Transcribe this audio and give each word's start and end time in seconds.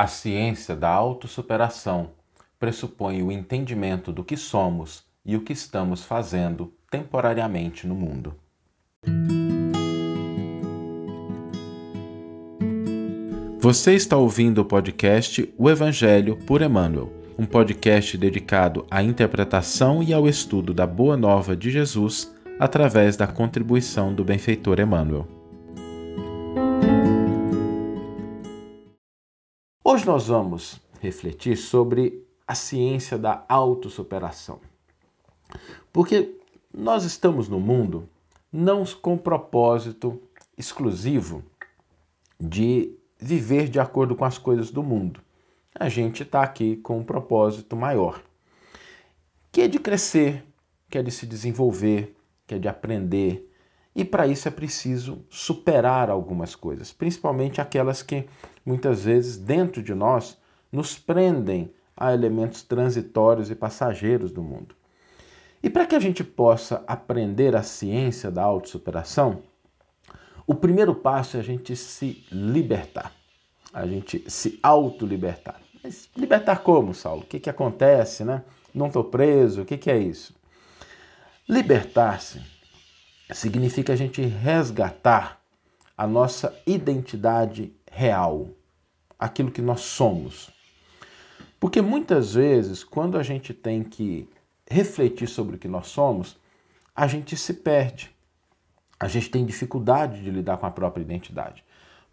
A 0.00 0.06
ciência 0.06 0.74
da 0.74 0.88
autossuperação 0.88 2.12
pressupõe 2.58 3.22
o 3.22 3.30
entendimento 3.30 4.10
do 4.10 4.24
que 4.24 4.34
somos 4.34 5.04
e 5.26 5.36
o 5.36 5.42
que 5.42 5.52
estamos 5.52 6.02
fazendo 6.02 6.72
temporariamente 6.90 7.86
no 7.86 7.94
mundo. 7.94 8.34
Você 13.58 13.92
está 13.92 14.16
ouvindo 14.16 14.62
o 14.62 14.64
podcast 14.64 15.52
O 15.58 15.68
Evangelho 15.68 16.34
por 16.46 16.62
Emmanuel, 16.62 17.12
um 17.38 17.44
podcast 17.44 18.16
dedicado 18.16 18.86
à 18.90 19.02
interpretação 19.02 20.02
e 20.02 20.14
ao 20.14 20.26
estudo 20.26 20.72
da 20.72 20.86
Boa 20.86 21.14
Nova 21.14 21.54
de 21.54 21.70
Jesus 21.70 22.34
através 22.58 23.18
da 23.18 23.26
contribuição 23.26 24.14
do 24.14 24.24
benfeitor 24.24 24.80
Emmanuel. 24.80 25.39
Nós 30.10 30.26
vamos 30.26 30.80
refletir 31.00 31.56
sobre 31.56 32.26
a 32.44 32.52
ciência 32.52 33.16
da 33.16 33.44
autossuperação. 33.48 34.58
Porque 35.92 36.36
nós 36.74 37.04
estamos 37.04 37.48
no 37.48 37.60
mundo 37.60 38.08
não 38.52 38.84
com 38.84 39.16
propósito 39.16 40.20
exclusivo 40.58 41.44
de 42.40 42.92
viver 43.20 43.68
de 43.68 43.78
acordo 43.78 44.16
com 44.16 44.24
as 44.24 44.36
coisas 44.36 44.72
do 44.72 44.82
mundo. 44.82 45.20
A 45.78 45.88
gente 45.88 46.24
está 46.24 46.42
aqui 46.42 46.74
com 46.78 46.98
um 46.98 47.04
propósito 47.04 47.76
maior, 47.76 48.20
que 49.52 49.60
é 49.60 49.68
de 49.68 49.78
crescer, 49.78 50.44
que 50.90 50.98
é 50.98 51.04
de 51.04 51.12
se 51.12 51.24
desenvolver, 51.24 52.16
que 52.48 52.56
é 52.56 52.58
de 52.58 52.66
aprender. 52.66 53.48
E 53.94 54.04
para 54.04 54.26
isso 54.26 54.46
é 54.46 54.50
preciso 54.50 55.24
superar 55.28 56.10
algumas 56.10 56.54
coisas, 56.54 56.92
principalmente 56.92 57.60
aquelas 57.60 58.02
que 58.02 58.26
muitas 58.64 59.04
vezes 59.04 59.36
dentro 59.36 59.82
de 59.82 59.94
nós 59.94 60.38
nos 60.70 60.96
prendem 60.96 61.72
a 61.96 62.14
elementos 62.14 62.62
transitórios 62.62 63.50
e 63.50 63.54
passageiros 63.54 64.30
do 64.30 64.42
mundo. 64.42 64.74
E 65.62 65.68
para 65.68 65.86
que 65.86 65.94
a 65.94 66.00
gente 66.00 66.24
possa 66.24 66.82
aprender 66.86 67.54
a 67.54 67.62
ciência 67.62 68.30
da 68.30 68.42
autossuperação, 68.42 69.42
o 70.46 70.54
primeiro 70.54 70.94
passo 70.94 71.36
é 71.36 71.40
a 71.40 71.42
gente 71.42 71.76
se 71.76 72.24
libertar, 72.30 73.12
a 73.72 73.86
gente 73.86 74.24
se 74.30 74.58
autolibertar. 74.62 75.60
Mas 75.82 76.08
libertar 76.16 76.62
como, 76.62 76.94
Saulo? 76.94 77.22
O 77.22 77.26
que, 77.26 77.40
que 77.40 77.50
acontece, 77.50 78.24
né? 78.24 78.42
Não 78.74 78.86
estou 78.86 79.04
preso, 79.04 79.62
o 79.62 79.64
que, 79.64 79.76
que 79.76 79.90
é 79.90 79.98
isso? 79.98 80.34
Libertar-se 81.48 82.40
significa 83.32 83.92
a 83.92 83.96
gente 83.96 84.22
resgatar 84.22 85.40
a 85.96 86.06
nossa 86.06 86.54
identidade 86.66 87.72
real, 87.90 88.48
aquilo 89.18 89.50
que 89.50 89.60
nós 89.60 89.80
somos. 89.80 90.50
Porque 91.58 91.82
muitas 91.82 92.34
vezes, 92.34 92.82
quando 92.82 93.18
a 93.18 93.22
gente 93.22 93.52
tem 93.52 93.82
que 93.82 94.28
refletir 94.68 95.28
sobre 95.28 95.56
o 95.56 95.58
que 95.58 95.68
nós 95.68 95.88
somos, 95.88 96.38
a 96.94 97.06
gente 97.06 97.36
se 97.36 97.54
perde. 97.54 98.10
A 98.98 99.08
gente 99.08 99.30
tem 99.30 99.44
dificuldade 99.44 100.22
de 100.22 100.30
lidar 100.30 100.56
com 100.56 100.66
a 100.66 100.70
própria 100.70 101.02
identidade. 101.02 101.64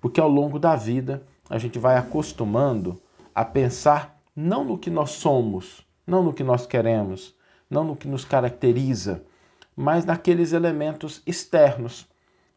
Porque 0.01 0.19
ao 0.19 0.29
longo 0.29 0.59
da 0.59 0.75
vida, 0.75 1.23
a 1.49 1.57
gente 1.57 1.79
vai 1.79 1.97
acostumando 1.97 3.01
a 3.33 3.45
pensar 3.45 4.19
não 4.35 4.63
no 4.63 4.77
que 4.77 4.89
nós 4.89 5.11
somos, 5.11 5.85
não 6.05 6.23
no 6.23 6.33
que 6.33 6.43
nós 6.43 6.65
queremos, 6.65 7.33
não 7.69 7.83
no 7.83 7.95
que 7.95 8.07
nos 8.07 8.23
caracteriza, 8.23 9.23
mas 9.77 10.03
naqueles 10.03 10.53
elementos 10.53 11.21
externos, 11.27 12.07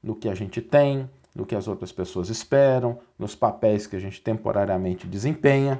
no 0.02 0.14
que 0.14 0.26
a 0.26 0.34
gente 0.34 0.62
tem, 0.62 1.08
no 1.34 1.44
que 1.44 1.54
as 1.54 1.68
outras 1.68 1.92
pessoas 1.92 2.30
esperam, 2.30 2.98
nos 3.18 3.34
papéis 3.34 3.86
que 3.86 3.94
a 3.94 4.00
gente 4.00 4.22
temporariamente 4.22 5.06
desempenha, 5.06 5.78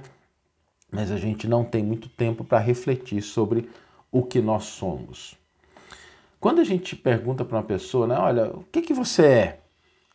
mas 0.93 1.11
a 1.11 1.17
gente 1.17 1.49
não 1.49 1.65
tem 1.65 1.83
muito 1.83 2.11
tempo 2.11 2.45
para 2.45 2.59
refletir 2.59 3.23
sobre 3.23 3.71
o 4.13 4.23
que 4.23 4.43
nós 4.43 4.65
somos. 4.65 5.35
Quando 6.39 6.61
a 6.61 6.65
gente 6.65 6.95
pergunta 6.95 7.43
para 7.43 7.57
uma 7.57 7.65
pessoa, 7.65 8.07
né, 8.07 8.19
olha, 8.19 8.51
o 8.51 8.65
que, 8.71 8.83
que 8.83 8.93
você 8.93 9.25
é? 9.25 9.61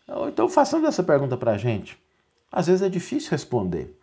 Ou 0.08 0.30
então 0.30 0.47
façando 0.47 0.85
essa 0.85 1.02
pergunta 1.02 1.35
para 1.35 1.53
a 1.53 1.58
gente, 1.58 1.97
às 2.52 2.68
vezes 2.68 2.84
é 2.84 2.90
difícil 2.90 3.31
responder, 3.31 3.97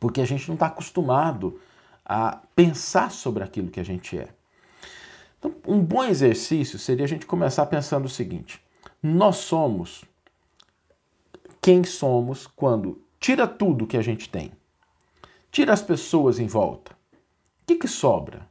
porque 0.00 0.22
a 0.22 0.26
gente 0.26 0.48
não 0.48 0.54
está 0.54 0.66
acostumado 0.66 1.60
a 2.04 2.40
pensar 2.56 3.10
sobre 3.10 3.44
aquilo 3.44 3.70
que 3.70 3.80
a 3.80 3.84
gente 3.84 4.18
é. 4.18 4.28
Então, 5.42 5.56
um 5.66 5.82
bom 5.82 6.04
exercício 6.04 6.78
seria 6.78 7.04
a 7.04 7.08
gente 7.08 7.26
começar 7.26 7.66
pensando 7.66 8.04
o 8.04 8.08
seguinte: 8.08 8.62
nós 9.02 9.36
somos 9.36 10.04
quem 11.60 11.82
somos 11.82 12.46
quando 12.46 13.02
tira 13.18 13.48
tudo 13.48 13.86
que 13.86 13.96
a 13.96 14.02
gente 14.02 14.28
tem, 14.28 14.52
tira 15.50 15.72
as 15.72 15.82
pessoas 15.82 16.38
em 16.38 16.46
volta. 16.46 16.92
O 16.92 17.66
que, 17.66 17.74
que 17.74 17.88
sobra? 17.88 18.48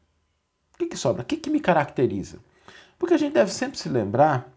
O 0.73 0.77
que, 0.79 0.87
que 0.87 0.97
sobra? 0.97 1.21
O 1.21 1.25
que, 1.25 1.37
que 1.37 1.49
me 1.49 1.61
caracteriza? 1.61 2.39
Porque 2.99 3.13
a 3.13 3.17
gente 3.17 3.33
deve 3.33 3.51
sempre 3.51 3.77
se 3.77 3.87
lembrar 3.87 4.51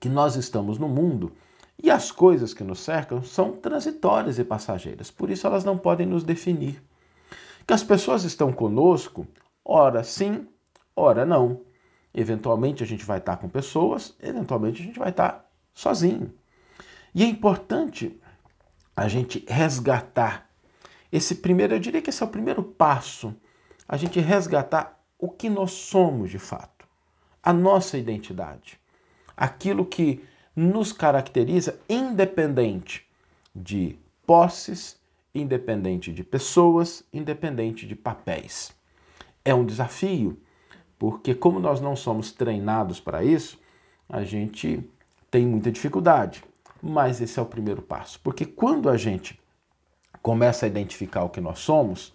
que 0.00 0.08
nós 0.08 0.34
estamos 0.34 0.78
no 0.78 0.88
mundo 0.88 1.32
e 1.80 1.90
as 1.90 2.10
coisas 2.10 2.52
que 2.52 2.64
nos 2.64 2.80
cercam 2.80 3.22
são 3.22 3.52
transitórias 3.52 4.38
e 4.38 4.44
passageiras, 4.44 5.10
por 5.10 5.30
isso 5.30 5.46
elas 5.46 5.64
não 5.64 5.78
podem 5.78 6.06
nos 6.06 6.24
definir. 6.24 6.82
Que 7.66 7.72
as 7.72 7.84
pessoas 7.84 8.24
estão 8.24 8.52
conosco, 8.52 9.26
ora 9.64 10.02
sim, 10.02 10.46
ora 10.94 11.24
não. 11.24 11.62
Eventualmente 12.14 12.82
a 12.82 12.86
gente 12.86 13.04
vai 13.04 13.18
estar 13.18 13.36
com 13.38 13.48
pessoas, 13.48 14.14
eventualmente 14.20 14.82
a 14.82 14.84
gente 14.84 14.98
vai 14.98 15.10
estar 15.10 15.50
sozinho. 15.72 16.32
E 17.14 17.22
é 17.22 17.26
importante 17.26 18.20
a 18.94 19.08
gente 19.08 19.44
resgatar 19.48 20.50
esse 21.10 21.36
primeiro, 21.36 21.74
eu 21.74 21.78
diria 21.78 22.00
que 22.00 22.10
esse 22.10 22.22
é 22.22 22.26
o 22.26 22.30
primeiro 22.30 22.62
passo, 22.62 23.34
a 23.86 23.96
gente 23.96 24.18
resgatar 24.18 24.98
o 25.18 25.28
que 25.28 25.50
nós 25.50 25.72
somos 25.72 26.30
de 26.30 26.38
fato, 26.38 26.86
a 27.42 27.52
nossa 27.52 27.98
identidade, 27.98 28.80
aquilo 29.36 29.84
que 29.84 30.24
nos 30.56 30.92
caracteriza 30.92 31.78
independente 31.88 33.06
de 33.54 33.98
posses, 34.26 34.98
independente 35.34 36.12
de 36.12 36.24
pessoas, 36.24 37.04
independente 37.12 37.86
de 37.86 37.94
papéis. 37.94 38.72
É 39.44 39.54
um 39.54 39.66
desafio, 39.66 40.40
porque 41.02 41.34
como 41.34 41.58
nós 41.58 41.80
não 41.80 41.96
somos 41.96 42.30
treinados 42.30 43.00
para 43.00 43.24
isso, 43.24 43.58
a 44.08 44.22
gente 44.22 44.88
tem 45.32 45.44
muita 45.44 45.72
dificuldade. 45.72 46.44
Mas 46.80 47.20
esse 47.20 47.40
é 47.40 47.42
o 47.42 47.46
primeiro 47.46 47.82
passo, 47.82 48.20
porque 48.20 48.46
quando 48.46 48.88
a 48.88 48.96
gente 48.96 49.36
começa 50.22 50.64
a 50.64 50.68
identificar 50.68 51.24
o 51.24 51.28
que 51.28 51.40
nós 51.40 51.58
somos, 51.58 52.14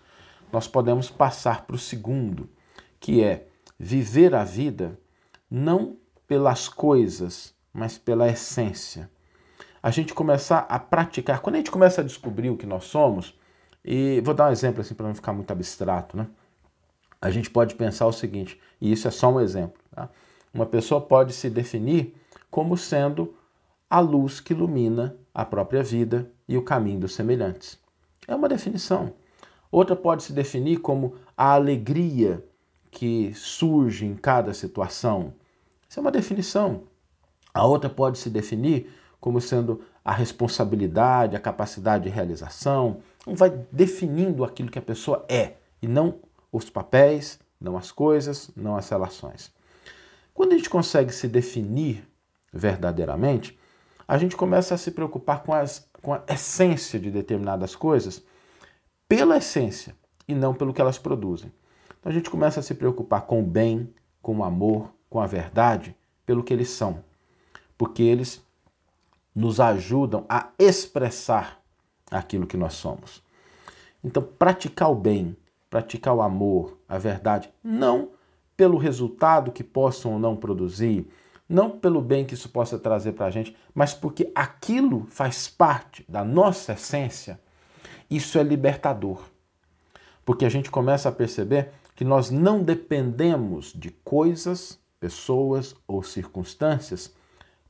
nós 0.53 0.69
podemos 0.69 1.09
passar 1.09 1.65
para 1.65 1.75
o 1.75 1.79
segundo, 1.79 2.49
que 2.97 3.21
é 3.21 3.49
viver 3.77 4.33
a 4.33 4.45
vida 4.45 4.97
não 5.51 5.97
pelas 6.25 6.69
coisas, 6.69 7.53
mas 7.73 7.97
pela 7.97 8.29
essência. 8.29 9.11
A 9.83 9.91
gente 9.91 10.13
começar 10.13 10.59
a 10.69 10.79
praticar, 10.79 11.41
quando 11.41 11.55
a 11.55 11.57
gente 11.57 11.71
começa 11.71 11.99
a 11.99 12.05
descobrir 12.05 12.51
o 12.51 12.55
que 12.55 12.65
nós 12.65 12.85
somos, 12.85 13.37
e 13.83 14.21
vou 14.21 14.33
dar 14.33 14.47
um 14.47 14.51
exemplo 14.53 14.79
assim 14.79 14.95
para 14.95 15.07
não 15.07 15.13
ficar 15.13 15.33
muito 15.33 15.51
abstrato, 15.51 16.15
né? 16.15 16.25
A 17.21 17.29
gente 17.29 17.49
pode 17.49 17.75
pensar 17.75 18.05
o 18.05 18.13
seguinte, 18.13 18.59
e 18.79 18.91
isso 18.91 19.07
é 19.07 19.11
só 19.11 19.31
um 19.31 19.39
exemplo, 19.39 19.81
tá? 19.91 20.09
Uma 20.53 20.65
pessoa 20.65 21.01
pode 21.01 21.33
se 21.33 21.49
definir 21.49 22.15
como 22.49 22.77
sendo 22.77 23.35
a 23.89 23.99
luz 23.99 24.39
que 24.39 24.53
ilumina 24.53 25.15
a 25.33 25.45
própria 25.45 25.83
vida 25.83 26.31
e 26.47 26.57
o 26.57 26.63
caminho 26.63 26.99
dos 26.99 27.13
semelhantes. 27.13 27.77
É 28.27 28.35
uma 28.35 28.49
definição. 28.49 29.13
Outra 29.71 29.95
pode 29.95 30.23
se 30.23 30.33
definir 30.33 30.77
como 30.77 31.15
a 31.35 31.51
alegria 31.53 32.43
que 32.89 33.33
surge 33.33 34.05
em 34.05 34.15
cada 34.15 34.53
situação. 34.53 35.33
Isso 35.89 35.99
é 35.99 36.01
uma 36.01 36.11
definição. 36.11 36.83
A 37.53 37.65
outra 37.65 37.89
pode 37.89 38.17
se 38.17 38.29
definir 38.29 38.91
como 39.19 39.41
sendo 39.41 39.81
a 40.03 40.11
responsabilidade, 40.11 41.35
a 41.35 41.39
capacidade 41.39 42.05
de 42.05 42.09
realização. 42.09 42.97
Um 43.25 43.35
vai 43.35 43.49
definindo 43.71 44.43
aquilo 44.43 44.71
que 44.71 44.79
a 44.79 44.81
pessoa 44.81 45.25
é 45.27 45.55
e 45.81 45.87
não 45.87 46.15
os 46.51 46.69
papéis, 46.69 47.39
não 47.59 47.77
as 47.77 47.91
coisas, 47.91 48.49
não 48.55 48.75
as 48.75 48.89
relações. 48.89 49.51
Quando 50.33 50.53
a 50.53 50.57
gente 50.57 50.69
consegue 50.69 51.11
se 51.11 51.27
definir 51.27 52.07
verdadeiramente, 52.53 53.57
a 54.07 54.17
gente 54.17 54.35
começa 54.35 54.75
a 54.75 54.77
se 54.77 54.91
preocupar 54.91 55.43
com, 55.43 55.53
as, 55.53 55.89
com 56.01 56.13
a 56.13 56.23
essência 56.27 56.99
de 56.99 57.11
determinadas 57.11 57.75
coisas 57.75 58.23
pela 59.07 59.37
essência 59.37 59.95
e 60.27 60.33
não 60.33 60.53
pelo 60.53 60.73
que 60.73 60.81
elas 60.81 60.97
produzem. 60.97 61.51
Então 61.99 62.11
a 62.11 62.13
gente 62.13 62.29
começa 62.29 62.59
a 62.59 62.63
se 62.63 62.75
preocupar 62.75 63.21
com 63.21 63.41
o 63.41 63.45
bem, 63.45 63.93
com 64.21 64.37
o 64.37 64.43
amor, 64.43 64.93
com 65.09 65.19
a 65.19 65.27
verdade, 65.27 65.95
pelo 66.25 66.43
que 66.43 66.53
eles 66.53 66.69
são, 66.69 67.03
porque 67.77 68.03
eles 68.03 68.41
nos 69.33 69.59
ajudam 69.59 70.25
a 70.27 70.49
expressar 70.57 71.61
aquilo 72.09 72.47
que 72.47 72.57
nós 72.57 72.73
somos. 72.73 73.23
Então, 74.03 74.23
praticar 74.23 74.91
o 74.91 74.95
bem, 74.95 75.35
praticar 75.69 76.15
o 76.15 76.21
amor, 76.21 76.77
a 76.87 76.97
verdade, 76.97 77.49
não 77.63 78.09
pelo 78.55 78.77
resultado 78.77 79.51
que 79.51 79.63
possam 79.63 80.13
ou 80.13 80.19
não 80.19 80.35
produzir, 80.35 81.07
não 81.47 81.69
pelo 81.69 82.01
bem 82.01 82.25
que 82.25 82.33
isso 82.33 82.49
possa 82.49 82.79
trazer 82.79 83.13
para 83.13 83.27
a 83.27 83.29
gente, 83.29 83.55
mas 83.73 83.93
porque 83.93 84.31
aquilo 84.33 85.05
faz 85.09 85.47
parte 85.47 86.03
da 86.09 86.25
nossa 86.25 86.73
essência 86.73 87.39
Isso 88.09 88.39
é 88.39 88.43
libertador, 88.43 89.21
porque 90.25 90.45
a 90.45 90.49
gente 90.49 90.71
começa 90.71 91.09
a 91.09 91.11
perceber 91.11 91.71
que 91.95 92.05
nós 92.05 92.29
não 92.29 92.63
dependemos 92.63 93.73
de 93.73 93.91
coisas, 93.91 94.79
pessoas 94.99 95.75
ou 95.87 96.01
circunstâncias 96.03 97.13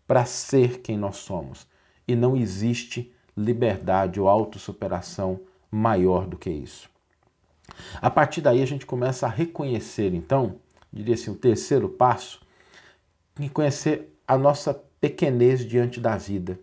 para 0.05 0.25
ser 0.25 0.81
quem 0.81 0.97
nós 0.97 1.17
somos. 1.17 1.67
E 2.07 2.15
não 2.15 2.35
existe 2.35 3.11
liberdade 3.35 4.19
ou 4.19 4.27
autossuperação 4.27 5.39
maior 5.71 6.27
do 6.27 6.37
que 6.37 6.49
isso. 6.49 6.89
A 8.01 8.09
partir 8.09 8.41
daí 8.41 8.61
a 8.61 8.67
gente 8.67 8.85
começa 8.85 9.25
a 9.25 9.29
reconhecer, 9.29 10.13
então, 10.13 10.55
diria 10.91 11.15
assim, 11.15 11.31
o 11.31 11.35
terceiro 11.35 11.89
passo, 11.89 12.41
reconhecer 13.39 14.17
a 14.27 14.37
nossa 14.37 14.73
pequenez 14.99 15.65
diante 15.65 15.99
da 15.99 16.17
vida. 16.17 16.59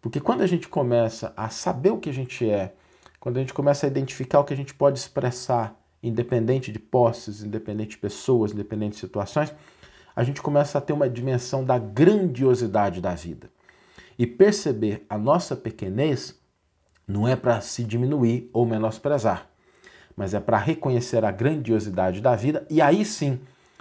Porque 0.00 0.20
quando 0.20 0.40
a 0.40 0.46
gente 0.46 0.68
começa 0.68 1.32
a 1.36 1.50
saber 1.50 1.90
o 1.90 1.98
que 1.98 2.10
a 2.10 2.12
gente 2.12 2.48
é, 2.48 2.72
quando 3.18 3.36
a 3.36 3.40
gente 3.40 3.52
começa 3.52 3.86
a 3.86 3.88
identificar 3.88 4.40
o 4.40 4.44
que 4.44 4.54
a 4.54 4.56
gente 4.56 4.72
pode 4.72 4.98
expressar, 4.98 5.78
independente 6.02 6.72
de 6.72 6.78
posses, 6.78 7.42
independente 7.42 7.90
de 7.90 7.98
pessoas, 7.98 8.52
independente 8.52 8.94
de 8.94 9.00
situações, 9.00 9.54
a 10.16 10.24
gente 10.24 10.40
começa 10.40 10.78
a 10.78 10.80
ter 10.80 10.94
uma 10.94 11.08
dimensão 11.08 11.62
da 11.64 11.78
grandiosidade 11.78 13.00
da 13.00 13.14
vida. 13.14 13.50
E 14.18 14.26
perceber 14.26 15.04
a 15.08 15.18
nossa 15.18 15.54
pequenez 15.54 16.38
não 17.06 17.28
é 17.28 17.36
para 17.36 17.60
se 17.60 17.84
diminuir 17.84 18.48
ou 18.52 18.64
menosprezar, 18.64 19.49
mas 20.20 20.34
é 20.34 20.38
para 20.38 20.58
reconhecer 20.58 21.24
a 21.24 21.30
grandiosidade 21.30 22.20
da 22.20 22.36
vida 22.36 22.66
e 22.68 22.82
aí 22.82 23.06
sim 23.06 23.40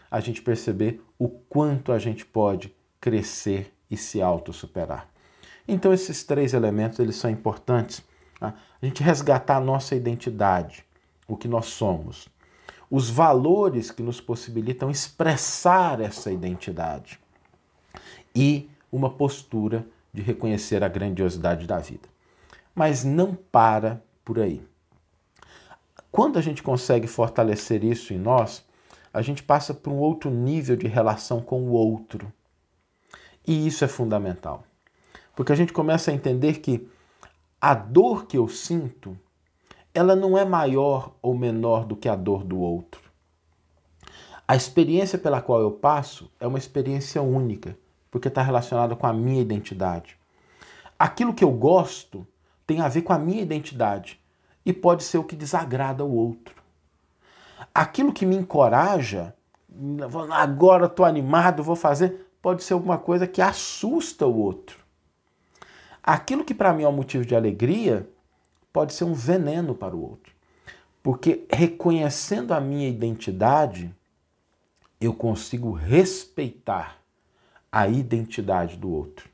a 0.09 0.21
gente 0.21 0.41
perceber 0.41 1.03
o 1.19 1.27
quanto 1.27 1.91
a 1.91 2.00
gente 2.00 2.25
pode 2.25 2.74
crescer 3.01 3.74
e 3.91 3.97
se 3.97 4.21
autossuperar. 4.21 5.09
Então 5.68 5.91
esses 5.91 6.24
três 6.24 6.53
elementos 6.53 6.97
eles 6.97 7.18
são 7.18 7.30
importantes. 7.30 8.01
Tá? 8.39 8.53
A 8.81 8.86
gente 8.86 9.03
resgatar 9.03 9.57
a 9.57 9.59
nossa 9.59 9.97
identidade, 9.97 10.86
o 11.27 11.36
que 11.36 11.45
nós 11.45 11.65
somos, 11.65 12.30
os 12.89 13.09
valores 13.09 13.92
que 13.92 14.01
nos 14.01 14.21
possibilitam 14.21 14.89
expressar 14.89 16.00
essa 16.00 16.31
identidade 16.31 17.19
e 18.33 18.69
uma 18.89 19.09
postura 19.09 19.85
de 20.13 20.21
reconhecer 20.21 20.85
a 20.85 20.88
grandiosidade 20.88 21.68
da 21.68 21.80
vida. 21.80 22.07
Mas 22.74 23.03
não 23.03 23.35
para 23.35 24.01
por 24.24 24.39
aí. 24.39 24.69
Quando 26.11 26.39
a 26.39 26.41
gente 26.41 26.63
consegue 26.63 27.07
fortalecer 27.07 27.83
isso 27.83 28.13
em 28.13 28.17
nós, 28.17 28.65
a 29.13 29.21
gente 29.21 29.44
passa 29.44 29.73
para 29.73 29.91
um 29.91 29.97
outro 29.97 30.29
nível 30.29 30.75
de 30.75 30.88
relação 30.88 31.41
com 31.41 31.61
o 31.61 31.71
outro. 31.71 32.31
E 33.45 33.67
isso 33.67 33.83
é 33.83 33.88
fundamental. 33.88 34.63
Porque 35.35 35.51
a 35.51 35.56
gente 35.56 35.73
começa 35.73 36.11
a 36.11 36.13
entender 36.13 36.59
que 36.59 36.88
a 37.61 37.73
dor 37.73 38.25
que 38.25 38.38
eu 38.38 38.47
sinto 38.47 39.17
ela 39.94 40.15
não 40.15 40.38
é 40.38 40.45
maior 40.45 41.15
ou 41.21 41.35
menor 41.35 41.85
do 41.85 41.95
que 41.95 42.07
a 42.07 42.15
dor 42.15 42.44
do 42.44 42.59
outro. 42.59 43.01
A 44.47 44.56
experiência 44.56 45.17
pela 45.17 45.41
qual 45.41 45.61
eu 45.61 45.71
passo 45.71 46.31
é 46.39 46.47
uma 46.47 46.57
experiência 46.57 47.21
única, 47.21 47.77
porque 48.09 48.27
está 48.27 48.41
relacionada 48.41 48.95
com 48.95 49.06
a 49.06 49.13
minha 49.13 49.41
identidade. 49.41 50.17
Aquilo 50.97 51.33
que 51.33 51.44
eu 51.44 51.51
gosto 51.51 52.25
tem 52.65 52.81
a 52.81 52.88
ver 52.88 53.01
com 53.01 53.13
a 53.13 53.19
minha 53.19 53.41
identidade 53.41 54.19
e 54.65 54.73
pode 54.73 55.03
ser 55.03 55.17
o 55.17 55.23
que 55.23 55.35
desagrada 55.35 56.03
o 56.03 56.13
outro. 56.13 56.56
Aquilo 57.73 58.13
que 58.13 58.25
me 58.25 58.35
encoraja, 58.35 59.33
agora 60.31 60.85
estou 60.85 61.06
animado, 61.06 61.63
vou 61.63 61.75
fazer, 61.75 62.27
pode 62.41 62.63
ser 62.63 62.73
alguma 62.73 62.97
coisa 62.97 63.27
que 63.27 63.41
assusta 63.41 64.25
o 64.25 64.38
outro. 64.38 64.79
Aquilo 66.01 66.44
que 66.44 66.53
para 66.53 66.73
mim 66.73 66.83
é 66.83 66.88
um 66.88 66.94
motivo 66.94 67.25
de 67.25 67.35
alegria 67.35 68.09
pode 68.71 68.94
ser 68.94 69.03
um 69.03 69.13
veneno 69.13 69.75
para 69.75 69.95
o 69.95 70.01
outro. 70.01 70.33
Porque 71.01 71.45
reconhecendo 71.51 72.53
a 72.53 72.59
minha 72.59 72.88
identidade, 72.88 73.94
eu 75.00 75.13
consigo 75.13 75.71
respeitar 75.71 76.97
a 77.71 77.88
identidade 77.88 78.75
do 78.75 78.91
outro. 78.91 79.29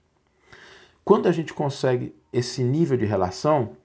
Quando 1.04 1.27
a 1.27 1.31
gente 1.31 1.54
consegue 1.54 2.16
esse 2.31 2.63
nível 2.63 2.98
de 2.98 3.06
relação, 3.06 3.77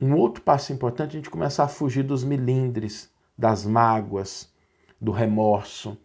um 0.00 0.14
outro 0.14 0.42
passo 0.42 0.72
importante 0.72 1.10
é 1.10 1.12
a 1.14 1.16
gente 1.20 1.30
começar 1.30 1.64
a 1.64 1.68
fugir 1.68 2.02
dos 2.02 2.22
milindres, 2.22 3.10
das 3.36 3.64
mágoas, 3.64 4.52
do 5.00 5.10
remorso, 5.10 5.96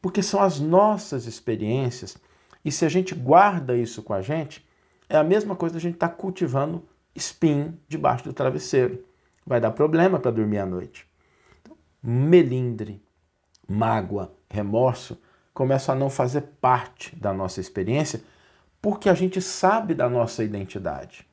porque 0.00 0.22
são 0.22 0.40
as 0.40 0.58
nossas 0.58 1.26
experiências 1.26 2.16
e 2.64 2.72
se 2.72 2.84
a 2.84 2.88
gente 2.88 3.14
guarda 3.14 3.76
isso 3.76 4.02
com 4.02 4.12
a 4.12 4.22
gente, 4.22 4.66
é 5.08 5.16
a 5.16 5.24
mesma 5.24 5.56
coisa 5.56 5.74
da 5.74 5.80
gente 5.80 5.94
estar 5.94 6.08
tá 6.08 6.14
cultivando 6.14 6.84
espinho 7.14 7.78
debaixo 7.88 8.24
do 8.24 8.32
travesseiro. 8.32 9.04
Vai 9.46 9.60
dar 9.60 9.70
problema 9.70 10.18
para 10.18 10.30
dormir 10.30 10.58
à 10.58 10.66
noite. 10.66 11.06
Então, 11.60 11.76
melindre, 12.02 13.02
mágoa, 13.66 14.34
remorso 14.50 15.18
começam 15.54 15.94
a 15.94 15.98
não 15.98 16.10
fazer 16.10 16.42
parte 16.60 17.16
da 17.16 17.32
nossa 17.32 17.60
experiência 17.60 18.22
porque 18.80 19.08
a 19.08 19.14
gente 19.14 19.42
sabe 19.42 19.94
da 19.94 20.08
nossa 20.08 20.44
identidade. 20.44 21.27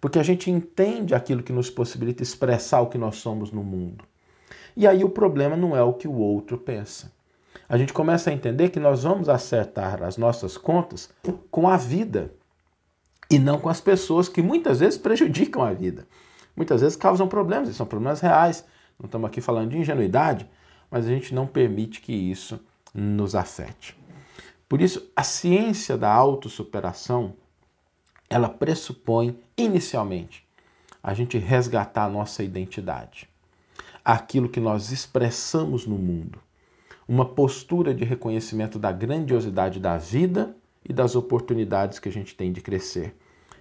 Porque 0.00 0.18
a 0.18 0.22
gente 0.22 0.50
entende 0.50 1.14
aquilo 1.14 1.42
que 1.42 1.52
nos 1.52 1.70
possibilita 1.70 2.22
expressar 2.22 2.80
o 2.80 2.88
que 2.88 2.98
nós 2.98 3.16
somos 3.16 3.50
no 3.50 3.64
mundo. 3.64 4.04
E 4.76 4.86
aí 4.86 5.02
o 5.02 5.08
problema 5.08 5.56
não 5.56 5.76
é 5.76 5.82
o 5.82 5.94
que 5.94 6.06
o 6.06 6.14
outro 6.14 6.56
pensa. 6.56 7.12
A 7.68 7.76
gente 7.76 7.92
começa 7.92 8.30
a 8.30 8.32
entender 8.32 8.70
que 8.70 8.80
nós 8.80 9.02
vamos 9.02 9.28
acertar 9.28 10.02
as 10.02 10.16
nossas 10.16 10.56
contas 10.56 11.10
com 11.50 11.68
a 11.68 11.76
vida 11.76 12.32
e 13.30 13.38
não 13.38 13.58
com 13.58 13.68
as 13.68 13.80
pessoas 13.80 14.28
que 14.28 14.40
muitas 14.40 14.80
vezes 14.80 14.98
prejudicam 14.98 15.62
a 15.62 15.72
vida. 15.72 16.06
Muitas 16.56 16.80
vezes 16.80 16.96
causam 16.96 17.28
problemas, 17.28 17.68
e 17.68 17.74
são 17.74 17.86
problemas 17.86 18.20
reais. 18.20 18.64
Não 18.98 19.06
estamos 19.06 19.28
aqui 19.28 19.40
falando 19.40 19.70
de 19.70 19.78
ingenuidade, 19.78 20.48
mas 20.90 21.06
a 21.06 21.08
gente 21.08 21.34
não 21.34 21.46
permite 21.46 22.00
que 22.00 22.12
isso 22.12 22.58
nos 22.94 23.34
afete. 23.34 23.96
Por 24.68 24.80
isso, 24.80 25.10
a 25.14 25.22
ciência 25.22 25.96
da 25.96 26.10
autossuperação, 26.10 27.34
ela 28.28 28.48
pressupõe 28.48 29.38
inicialmente 29.56 30.46
a 31.02 31.14
gente 31.14 31.38
resgatar 31.38 32.04
a 32.04 32.08
nossa 32.08 32.42
identidade, 32.42 33.28
aquilo 34.04 34.48
que 34.48 34.60
nós 34.60 34.90
expressamos 34.90 35.86
no 35.86 35.96
mundo, 35.96 36.38
uma 37.06 37.24
postura 37.24 37.94
de 37.94 38.04
reconhecimento 38.04 38.78
da 38.78 38.92
grandiosidade 38.92 39.80
da 39.80 39.96
vida 39.96 40.54
e 40.84 40.92
das 40.92 41.14
oportunidades 41.14 41.98
que 41.98 42.08
a 42.08 42.12
gente 42.12 42.34
tem 42.34 42.52
de 42.52 42.60
crescer. 42.60 43.16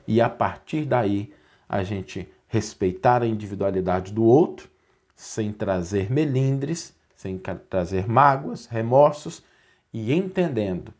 E 0.07 0.19
a 0.19 0.29
partir 0.29 0.85
daí, 0.85 1.33
a 1.67 1.83
gente 1.83 2.27
respeitar 2.47 3.21
a 3.21 3.27
individualidade 3.27 4.13
do 4.13 4.23
outro, 4.23 4.69
sem 5.15 5.51
trazer 5.51 6.11
melindres, 6.11 6.95
sem 7.15 7.37
trazer 7.69 8.07
mágoas, 8.07 8.67
remorsos 8.67 9.43
e 9.91 10.13
entendendo 10.13 10.93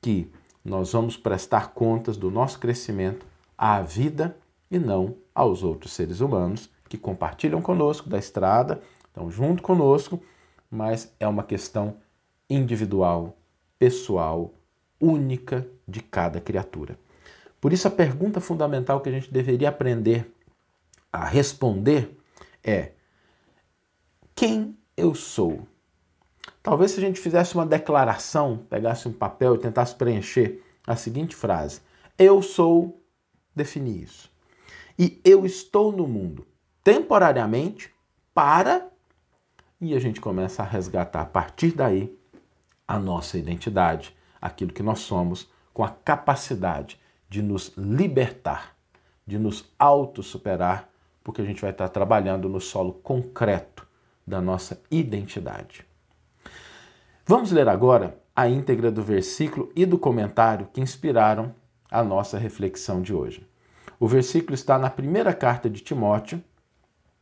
que 0.00 0.30
nós 0.64 0.92
vamos 0.92 1.16
prestar 1.16 1.72
contas 1.72 2.16
do 2.16 2.30
nosso 2.30 2.58
crescimento 2.58 3.26
à 3.56 3.80
vida 3.80 4.36
e 4.70 4.78
não 4.78 5.16
aos 5.34 5.62
outros 5.62 5.92
seres 5.92 6.20
humanos 6.20 6.70
que 6.88 6.98
compartilham 6.98 7.62
conosco 7.62 8.08
da 8.08 8.18
estrada, 8.18 8.82
estão 9.06 9.30
junto 9.30 9.62
conosco, 9.62 10.20
mas 10.70 11.14
é 11.18 11.26
uma 11.26 11.42
questão 11.42 11.96
individual, 12.48 13.36
pessoal, 13.78 14.52
única 15.00 15.66
de 15.86 16.00
cada 16.00 16.40
criatura. 16.40 16.98
Por 17.60 17.72
isso, 17.72 17.86
a 17.86 17.90
pergunta 17.90 18.40
fundamental 18.40 19.00
que 19.00 19.08
a 19.08 19.12
gente 19.12 19.32
deveria 19.32 19.68
aprender 19.68 20.34
a 21.12 21.24
responder 21.24 22.16
é: 22.62 22.92
quem 24.34 24.76
eu 24.96 25.14
sou? 25.14 25.66
Talvez 26.62 26.90
se 26.90 26.98
a 26.98 27.00
gente 27.00 27.20
fizesse 27.20 27.54
uma 27.54 27.64
declaração, 27.64 28.58
pegasse 28.68 29.08
um 29.08 29.12
papel 29.12 29.54
e 29.54 29.58
tentasse 29.58 29.94
preencher 29.94 30.62
a 30.86 30.94
seguinte 30.94 31.34
frase: 31.34 31.80
Eu 32.18 32.42
sou, 32.42 33.02
definir 33.54 34.02
isso. 34.02 34.30
E 34.98 35.20
eu 35.24 35.46
estou 35.46 35.90
no 35.90 36.06
mundo 36.06 36.46
temporariamente 36.84 37.92
para. 38.34 38.88
E 39.80 39.94
a 39.94 39.98
gente 39.98 40.20
começa 40.20 40.62
a 40.62 40.66
resgatar 40.66 41.22
a 41.22 41.26
partir 41.26 41.72
daí 41.72 42.14
a 42.86 42.98
nossa 42.98 43.38
identidade, 43.38 44.14
aquilo 44.40 44.74
que 44.74 44.82
nós 44.82 44.98
somos, 44.98 45.50
com 45.72 45.82
a 45.82 45.88
capacidade 45.88 47.00
de 47.30 47.40
nos 47.40 47.72
libertar, 47.78 48.76
de 49.26 49.38
nos 49.38 49.72
autossuperar, 49.78 50.90
porque 51.24 51.40
a 51.40 51.44
gente 51.44 51.62
vai 51.62 51.70
estar 51.70 51.88
trabalhando 51.88 52.48
no 52.48 52.60
solo 52.60 52.92
concreto 52.92 53.86
da 54.26 54.40
nossa 54.40 54.82
identidade. 54.90 55.89
Vamos 57.30 57.52
ler 57.52 57.68
agora 57.68 58.20
a 58.34 58.48
íntegra 58.48 58.90
do 58.90 59.04
versículo 59.04 59.70
e 59.76 59.86
do 59.86 59.96
comentário 59.96 60.68
que 60.72 60.80
inspiraram 60.80 61.54
a 61.88 62.02
nossa 62.02 62.36
reflexão 62.36 63.00
de 63.00 63.14
hoje. 63.14 63.46
O 64.00 64.08
versículo 64.08 64.52
está 64.52 64.76
na 64.76 64.90
primeira 64.90 65.32
carta 65.32 65.70
de 65.70 65.78
Timóteo, 65.80 66.42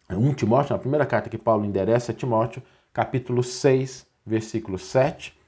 1 0.09 0.33
Timóteo, 0.33 0.73
na 0.73 0.79
primeira 0.79 1.05
carta 1.05 1.29
que 1.29 1.37
Paulo 1.37 1.67
endereça 1.67 2.12
a 2.12 2.15
Timóteo, 2.15 2.62
capítulo 2.91 3.43
6, 3.43 4.07
versículo 4.25 4.79
7, 4.79 5.38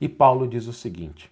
e 0.00 0.08
Paulo 0.08 0.48
diz 0.48 0.66
o 0.66 0.72
seguinte: 0.72 1.30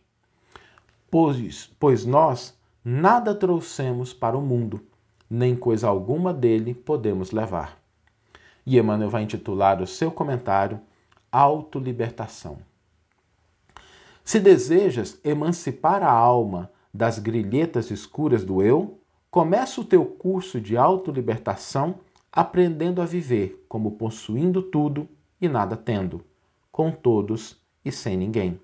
Pois, 1.10 1.68
pois 1.80 2.06
nós 2.06 2.56
nada 2.84 3.34
trouxemos 3.34 4.12
para 4.14 4.38
o 4.38 4.40
mundo, 4.40 4.80
nem 5.28 5.56
coisa 5.56 5.88
alguma 5.88 6.32
dele 6.32 6.72
podemos 6.72 7.32
levar. 7.32 7.80
E 8.64 8.78
Emmanuel 8.78 9.10
vai 9.10 9.24
intitular 9.24 9.82
o 9.82 9.88
seu 9.88 10.12
comentário 10.12 10.80
Autolibertação. 11.32 12.75
Se 14.26 14.40
desejas 14.40 15.20
emancipar 15.22 16.02
a 16.02 16.10
alma 16.10 16.68
das 16.92 17.16
grilhetas 17.16 17.92
escuras 17.92 18.44
do 18.44 18.60
eu, 18.60 18.98
começa 19.30 19.80
o 19.80 19.84
teu 19.84 20.04
curso 20.04 20.60
de 20.60 20.76
autolibertação 20.76 22.00
aprendendo 22.32 23.00
a 23.00 23.06
viver 23.06 23.64
como 23.68 23.92
possuindo 23.92 24.62
tudo 24.62 25.08
e 25.40 25.48
nada 25.48 25.76
tendo, 25.76 26.24
com 26.72 26.90
todos 26.90 27.62
e 27.84 27.92
sem 27.92 28.16
ninguém. 28.16 28.60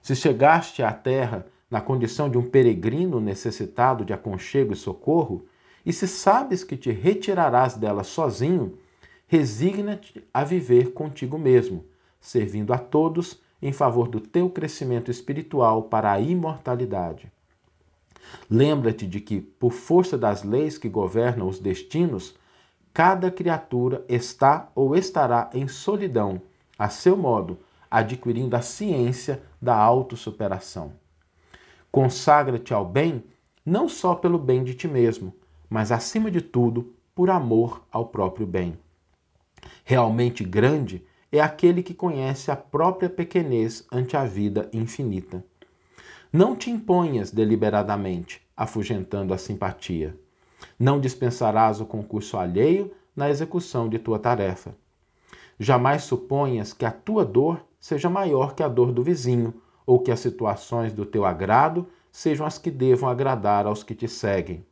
Se 0.00 0.16
chegaste 0.16 0.82
à 0.82 0.90
terra 0.90 1.44
na 1.70 1.82
condição 1.82 2.30
de 2.30 2.38
um 2.38 2.48
peregrino 2.48 3.20
necessitado 3.20 4.06
de 4.06 4.14
aconchego 4.14 4.72
e 4.72 4.76
socorro, 4.76 5.44
e 5.84 5.92
se 5.92 6.08
sabes 6.08 6.64
que 6.64 6.78
te 6.78 6.90
retirarás 6.90 7.74
dela 7.74 8.04
sozinho, 8.04 8.78
resigna-te 9.26 10.26
a 10.32 10.42
viver 10.42 10.94
contigo 10.94 11.38
mesmo, 11.38 11.84
servindo 12.18 12.72
a 12.72 12.78
todos 12.78 13.41
em 13.62 13.72
favor 13.72 14.08
do 14.08 14.20
teu 14.20 14.50
crescimento 14.50 15.10
espiritual 15.10 15.84
para 15.84 16.10
a 16.10 16.20
imortalidade. 16.20 17.30
Lembra-te 18.50 19.06
de 19.06 19.20
que, 19.20 19.40
por 19.40 19.72
força 19.72 20.18
das 20.18 20.42
leis 20.42 20.76
que 20.76 20.88
governam 20.88 21.48
os 21.48 21.60
destinos, 21.60 22.34
cada 22.92 23.30
criatura 23.30 24.04
está 24.08 24.70
ou 24.74 24.96
estará 24.96 25.48
em 25.54 25.68
solidão, 25.68 26.42
a 26.78 26.88
seu 26.88 27.16
modo, 27.16 27.58
adquirindo 27.90 28.56
a 28.56 28.62
ciência 28.62 29.42
da 29.60 29.76
autossuperação. 29.76 30.92
Consagra-te 31.90 32.74
ao 32.74 32.84
bem, 32.84 33.22
não 33.64 33.88
só 33.88 34.14
pelo 34.14 34.38
bem 34.38 34.64
de 34.64 34.74
ti 34.74 34.88
mesmo, 34.88 35.32
mas 35.68 35.92
acima 35.92 36.30
de 36.30 36.40
tudo, 36.40 36.94
por 37.14 37.30
amor 37.30 37.84
ao 37.92 38.06
próprio 38.06 38.46
bem. 38.46 38.76
Realmente 39.84 40.42
grande 40.42 41.04
é 41.32 41.40
aquele 41.40 41.82
que 41.82 41.94
conhece 41.94 42.50
a 42.50 42.56
própria 42.56 43.08
pequenez 43.08 43.86
ante 43.90 44.16
a 44.18 44.24
vida 44.26 44.68
infinita. 44.70 45.42
Não 46.30 46.54
te 46.54 46.70
imponhas 46.70 47.30
deliberadamente, 47.30 48.42
afugentando 48.54 49.32
a 49.32 49.38
simpatia. 49.38 50.14
Não 50.78 51.00
dispensarás 51.00 51.80
o 51.80 51.86
concurso 51.86 52.36
alheio 52.36 52.92
na 53.16 53.30
execução 53.30 53.88
de 53.88 53.98
tua 53.98 54.18
tarefa. 54.18 54.74
Jamais 55.58 56.02
suponhas 56.02 56.74
que 56.74 56.84
a 56.84 56.90
tua 56.90 57.24
dor 57.24 57.64
seja 57.80 58.10
maior 58.10 58.54
que 58.54 58.62
a 58.62 58.68
dor 58.68 58.92
do 58.92 59.02
vizinho, 59.02 59.54
ou 59.86 59.98
que 59.98 60.12
as 60.12 60.20
situações 60.20 60.92
do 60.92 61.04
teu 61.04 61.24
agrado 61.24 61.88
sejam 62.10 62.46
as 62.46 62.56
que 62.58 62.70
devam 62.70 63.08
agradar 63.08 63.66
aos 63.66 63.82
que 63.82 63.94
te 63.94 64.06
seguem. 64.06 64.64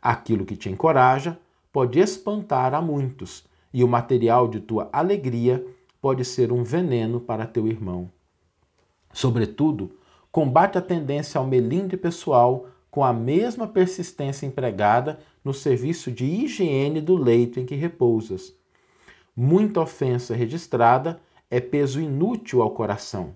Aquilo 0.00 0.46
que 0.46 0.56
te 0.56 0.70
encoraja 0.70 1.38
pode 1.72 1.98
espantar 1.98 2.72
a 2.72 2.80
muitos, 2.80 3.44
e 3.72 3.84
o 3.84 3.88
material 3.88 4.48
de 4.48 4.60
tua 4.60 4.88
alegria 4.92 5.64
pode 6.00 6.24
ser 6.24 6.52
um 6.52 6.62
veneno 6.62 7.20
para 7.20 7.46
teu 7.46 7.66
irmão. 7.66 8.10
Sobretudo, 9.12 9.92
combate 10.30 10.78
a 10.78 10.82
tendência 10.82 11.38
ao 11.38 11.46
melindre 11.46 11.96
pessoal 11.96 12.66
com 12.90 13.04
a 13.04 13.12
mesma 13.12 13.66
persistência 13.66 14.46
empregada 14.46 15.18
no 15.44 15.52
serviço 15.52 16.10
de 16.10 16.24
higiene 16.24 17.00
do 17.00 17.16
leito 17.16 17.60
em 17.60 17.66
que 17.66 17.74
repousas. 17.74 18.54
Muita 19.36 19.80
ofensa 19.80 20.34
registrada 20.34 21.20
é 21.50 21.60
peso 21.60 22.00
inútil 22.00 22.62
ao 22.62 22.70
coração. 22.70 23.34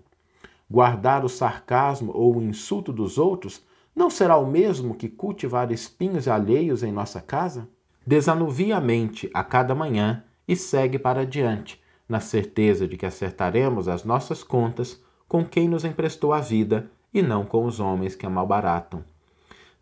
Guardar 0.71 1.25
o 1.25 1.29
sarcasmo 1.29 2.13
ou 2.15 2.37
o 2.37 2.43
insulto 2.43 2.93
dos 2.93 3.19
outros 3.19 3.63
não 3.95 4.09
será 4.09 4.37
o 4.37 4.47
mesmo 4.47 4.95
que 4.95 5.09
cultivar 5.09 5.71
espinhos 5.71 6.27
alheios 6.27 6.83
em 6.83 6.91
nossa 6.91 7.21
casa? 7.21 7.69
Desanuvia 8.07 8.77
a 8.79 8.81
mente 8.81 9.31
a 9.35 9.45
cada 9.45 9.75
manhã 9.75 10.25
e 10.49 10.57
segue 10.57 10.99
para 10.99 11.27
diante, 11.27 11.82
na 12.09 12.21
certeza 12.21 12.87
de 12.87 12.97
que 12.97 13.07
acertaremos 13.07 13.89
as 13.89 14.05
nossas 14.05 14.43
contas 14.43 15.03
com 15.29 15.45
quem 15.45 15.69
nos 15.69 15.85
emprestou 15.85 16.33
a 16.33 16.41
vida 16.41 16.91
e 17.13 17.23
não 17.23 17.45
com 17.45 17.65
os 17.65 17.81
homens 17.81 18.15
que 18.15 18.27
a 18.27 18.31
malbaratam. 18.31 19.05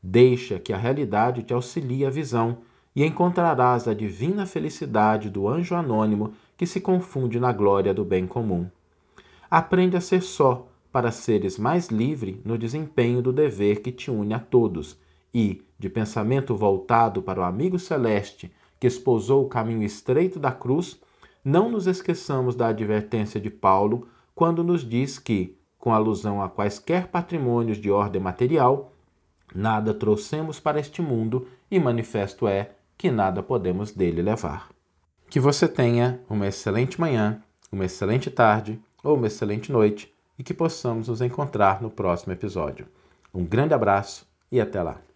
Deixa 0.02 0.58
que 0.58 0.72
a 0.72 0.78
realidade 0.78 1.42
te 1.42 1.52
auxilie 1.52 2.06
a 2.06 2.10
visão 2.10 2.58
e 2.94 3.04
encontrarás 3.04 3.86
a 3.86 3.94
divina 3.94 4.46
felicidade 4.46 5.30
do 5.30 5.48
anjo 5.48 5.74
anônimo 5.74 6.32
que 6.56 6.66
se 6.66 6.80
confunde 6.80 7.38
na 7.38 7.52
glória 7.52 7.94
do 7.94 8.04
bem 8.04 8.26
comum. 8.26 8.68
Aprende 9.50 9.96
a 9.96 10.00
ser 10.00 10.22
só, 10.22 10.66
para 10.92 11.12
seres 11.12 11.56
mais 11.56 11.88
livre 11.88 12.40
no 12.44 12.58
desempenho 12.58 13.22
do 13.22 13.32
dever 13.32 13.80
que 13.80 13.92
te 13.92 14.10
une 14.10 14.34
a 14.34 14.40
todos, 14.40 14.98
e, 15.32 15.62
de 15.78 15.88
pensamento 15.88 16.56
voltado 16.56 17.22
para 17.22 17.40
o 17.40 17.44
amigo 17.44 17.78
celeste 17.78 18.50
que 18.78 18.86
esposou 18.86 19.44
o 19.44 19.48
caminho 19.48 19.84
estreito 19.84 20.38
da 20.38 20.50
cruz, 20.50 21.00
não 21.44 21.70
nos 21.70 21.86
esqueçamos 21.86 22.54
da 22.54 22.68
advertência 22.68 23.40
de 23.40 23.50
Paulo 23.50 24.08
quando 24.34 24.62
nos 24.62 24.88
diz 24.88 25.18
que, 25.18 25.56
com 25.78 25.92
alusão 25.92 26.42
a 26.42 26.48
quaisquer 26.48 27.08
patrimônios 27.08 27.78
de 27.78 27.90
ordem 27.90 28.20
material, 28.20 28.92
nada 29.54 29.94
trouxemos 29.94 30.60
para 30.60 30.80
este 30.80 31.00
mundo 31.02 31.46
e 31.70 31.78
manifesto 31.78 32.46
é 32.46 32.72
que 32.96 33.10
nada 33.10 33.42
podemos 33.42 33.92
dele 33.92 34.22
levar. 34.22 34.68
Que 35.28 35.40
você 35.40 35.66
tenha 35.66 36.20
uma 36.28 36.46
excelente 36.46 37.00
manhã, 37.00 37.42
uma 37.72 37.84
excelente 37.84 38.30
tarde 38.30 38.80
ou 39.02 39.16
uma 39.16 39.26
excelente 39.26 39.72
noite 39.72 40.12
e 40.38 40.42
que 40.42 40.52
possamos 40.52 41.08
nos 41.08 41.20
encontrar 41.20 41.80
no 41.80 41.90
próximo 41.90 42.32
episódio. 42.32 42.86
Um 43.32 43.44
grande 43.44 43.74
abraço 43.74 44.26
e 44.50 44.60
até 44.60 44.82
lá! 44.82 45.09